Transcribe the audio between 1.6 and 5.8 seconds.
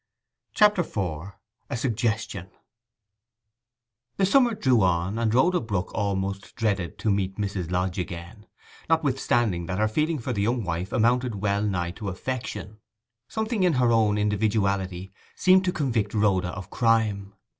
SUGGESTION The summer drew on, and Rhoda